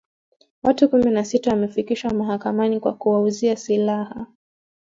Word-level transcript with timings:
Watu 0.63 0.89
kumi 0.89 1.11
na 1.11 1.25
sita 1.25 1.51
wamefikishwa 1.51 2.13
mahakamani 2.13 2.79
kwa 2.79 2.93
kuwauzia 2.93 3.55
silaha 3.57 4.27